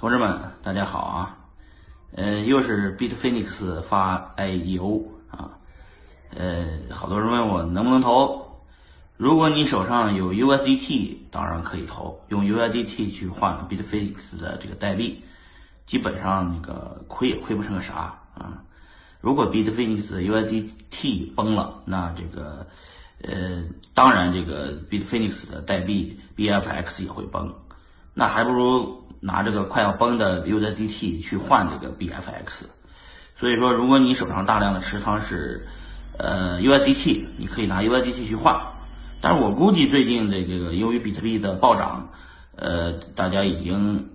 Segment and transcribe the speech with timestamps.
[0.00, 1.36] 同志们，大家好啊！
[2.12, 5.58] 呃，又是 Bitfinex 发 IEO 啊，
[6.30, 8.62] 呃，好多人问我能不能投。
[9.16, 15.20] 如果你手上有 USDT，当然可以投，用 USDT 去换 Bitfinex 的这个代币，
[15.84, 18.62] 基本上那个亏也亏不成个啥啊。
[19.20, 22.64] 如果 Bitfinex 的 USDT 崩了，那这个
[23.22, 27.52] 呃，当然这个 Bitfinex 的代币 BFX 也会崩，
[28.18, 28.98] 那还不如。
[29.20, 32.66] 拿这个快要崩的 USDT 去换这个 BFX，
[33.34, 35.66] 所以说，如果你手上大量的持仓是
[36.16, 38.56] 呃 USDT，你可以拿 USDT 去换。
[39.20, 42.08] 但是我估计最近这个由于比特币的暴涨，
[42.54, 44.08] 呃，大家已经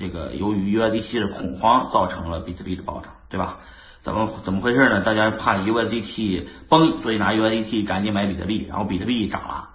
[0.00, 3.58] 这个由于 USDT 的恐慌造成了比特币的暴涨，对吧？
[4.00, 5.02] 怎么怎么回事呢？
[5.02, 9.68] 大家怕 USDT 崩，所以拿 USDT 赶紧买比特币，然后比特币涨了。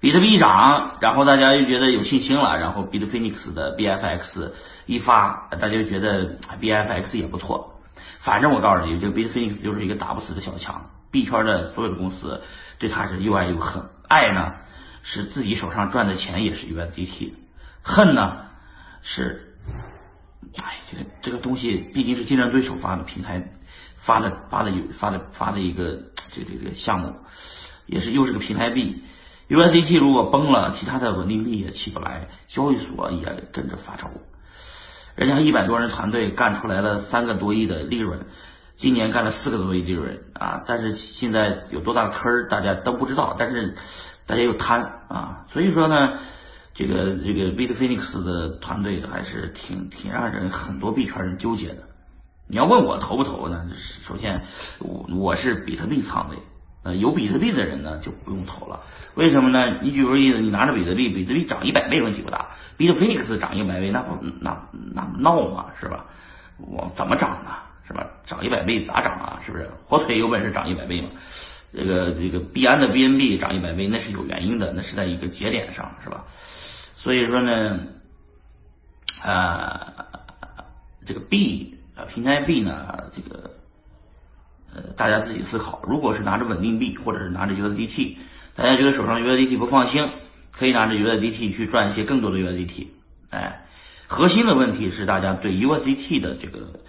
[0.00, 4.48] 比特币一涨，然后大家又觉得有信心了，然后 Bitfinex 的 BFX
[4.86, 7.80] 一发，大家就觉得 BFX 也不错。
[8.20, 10.88] 反正我告诉你，这个 Bitfinex 就是一个打不死的小强。
[11.10, 12.40] 币圈的所有的公司
[12.78, 13.82] 对它是又爱又恨。
[14.06, 14.52] 爱呢
[15.02, 17.32] 是自己手上赚的钱也是 USDT，
[17.82, 18.38] 恨呢
[19.02, 19.56] 是，
[20.62, 23.42] 哎，这个这个东西毕竟是竞争对手发的平台
[23.96, 26.00] 发的发的有发的发的一个
[26.30, 27.12] 这这个项目，
[27.86, 29.02] 也是又是个平台币。
[29.48, 34.10] USDT 如果崩了，其他的稳定币也起不来，交易所也跟着发愁。
[35.14, 38.26] 人家一百多人团队干出来了三个多亿的利润，
[38.76, 40.62] 今年干了四个多亿利润啊！
[40.66, 43.34] 但是现在有多大坑儿，大家都不知道。
[43.38, 43.74] 但是
[44.26, 46.18] 大家又贪啊，所以说呢，
[46.74, 51.88] 这个这个 Bitfinex 的团队还是挺挺让人很多币圈人纠结的。
[52.46, 53.66] 你要问我投不投呢？
[54.06, 54.44] 首先，
[54.78, 56.36] 我我是比特币仓位。
[56.84, 58.80] 呃，有比特币的人呢就不用投了，
[59.14, 59.78] 为什么呢？
[59.82, 64.56] 你举个例子，你拿着比特币，比特币涨一百倍问题不大，比特 Phoenix 涨一百倍，那不那
[64.94, 66.04] 那闹嘛，是吧？
[66.56, 67.64] 我怎么涨啊？
[67.86, 68.06] 是吧？
[68.24, 69.40] 涨一百倍咋涨啊？
[69.44, 69.68] 是不是？
[69.84, 71.08] 火腿有本事涨一百倍嘛？
[71.74, 76.24] 这个这个币安的 BNB 涨一百倍，那是有原因的，那是在一个节点上，是吧？
[76.96, 77.80] 所以说呢，
[79.22, 79.92] 啊，
[81.04, 83.57] 这个币啊，平台币呢，这个。
[84.74, 85.82] 呃，大家自己思考。
[85.88, 88.16] 如果是拿着稳定币，或者是拿着 USDT，
[88.54, 90.06] 大家觉得手上 USDT 不放心，
[90.52, 92.86] 可以拿着 USDT 去赚一些更多的 USDT。
[93.30, 93.66] 哎，
[94.06, 96.80] 核心的问题是大家对 USDT 的这个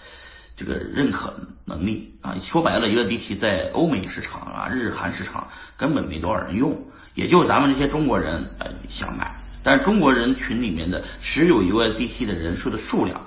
[0.58, 1.34] 这个认可
[1.66, 2.36] 能力啊。
[2.40, 5.48] 说白了，USDT 在欧美市场啊、日韩市场
[5.78, 6.78] 根本没多少人用，
[7.16, 9.34] 也就咱们这些中国人呃想买。
[9.64, 13.22] 但是中国人群里面的持有 USDT 的人数的数量，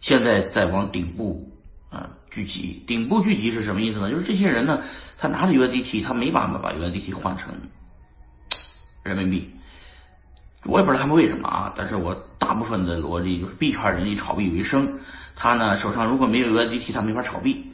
[0.00, 1.52] 现在在往顶部。
[1.88, 4.10] 啊，聚集顶部聚集是什么意思呢？
[4.10, 4.82] 就是这些人呢，
[5.16, 7.48] 他拿着 USDT，他没办法把 USDT 换成
[9.02, 9.50] 人民币。
[10.64, 14.98] 我也不知道他们为什么啊，但是我大部分的逻辑就是币圈人以炒币为生，
[15.34, 17.72] 他呢手上如果没有 USDT，他没法炒币，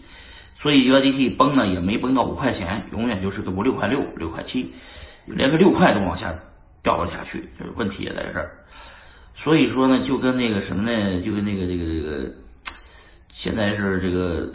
[0.55, 4.73] 所以 USDT 崩呢也没崩到五块钱，永远就是个五六块六、六块七，
[5.27, 6.33] 连个六块都往下
[6.84, 8.56] 掉了下去，就是问题也在这儿。
[9.34, 12.41] 所以说呢，就跟那个什么呢，就跟那个这个这个。
[13.42, 14.48] 现在是这个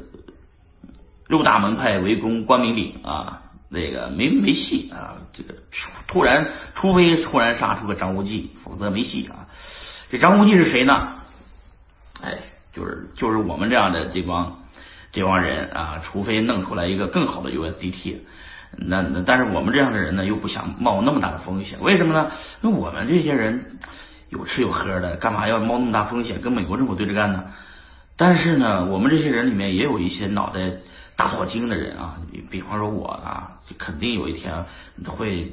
[1.27, 5.17] 六大门派围攻关明顶啊，那个没没戏啊！
[5.33, 5.53] 这个
[6.07, 9.45] 突然，除非突然杀出个张无忌，否则没戏啊！
[10.09, 11.15] 这张无忌是谁呢？
[12.23, 12.37] 哎，
[12.71, 14.57] 就是就是我们这样的这帮
[15.11, 18.15] 这帮人啊，除非弄出来一个更好的 USDT，
[18.71, 22.31] 那那但是我们这样的人呢，又不想冒那么大的风险，为什么呢？
[22.61, 23.77] 那我们这些人
[24.29, 27.43] 有吃有喝的，干嘛要冒那么大风险跟美国政府对着干呢？
[28.19, 30.71] 但是呢，我们这些人里面也有一些脑袋
[31.15, 34.51] 大错精的人啊，比比方说我啊，肯定有一天
[35.05, 35.47] 会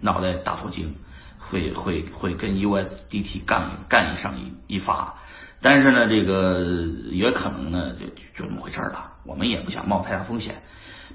[0.00, 0.94] 脑袋大错精，
[1.36, 5.12] 会会会跟 USDT 干干上一一发。
[5.60, 6.64] 但是呢，这个
[7.10, 9.12] 也可能呢，就就这么回事了。
[9.24, 10.54] 我们也不想冒太大风险，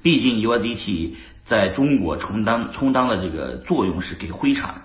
[0.04, 1.16] 毕竟 USDT
[1.46, 4.76] 在中国充当充当的这个作用是给灰产、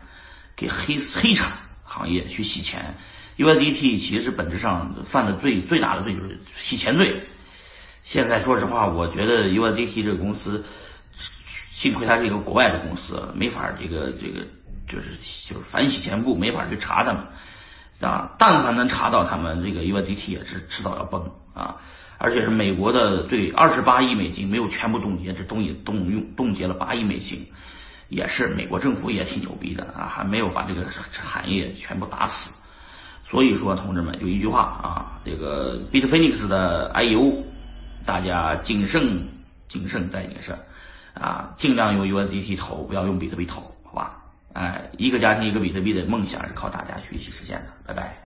[0.55, 1.53] 给黑黑产
[1.83, 2.95] 行业去洗钱。
[3.41, 7.19] USDT 其实本质上犯的罪最大的罪就是洗钱罪。
[8.03, 10.63] 现在说实话，我觉得 USDT 这个公司，
[11.71, 14.47] 幸亏它是一个国外的公司，没法这个这个
[14.87, 15.17] 就是
[15.49, 17.23] 就是反洗钱部没法去查他们
[18.01, 18.31] 啊。
[18.39, 21.23] 但凡能查到他们，这个 USDT 也是迟早要崩
[21.55, 21.77] 啊。
[22.19, 27.43] 而且是美国的对二十八亿美金没有全部冻结，这东西冻用冻结了八亿美金，
[28.11, 32.60] 也是美国政府也挺牛逼的啊，还没有把这个产业全部打死。
[33.31, 37.33] 所以说，同志们有一句话啊，这个 Bitfinex 的 IU，
[38.05, 39.21] 大家谨慎、
[39.69, 40.59] 谨慎再谨慎，
[41.15, 44.17] 啊，尽量用 USDT 投，不要用比特币投，好吧？
[44.53, 48.17] 哎，一个家庭一个比特币的梦想是靠大家学习实现的，拜拜。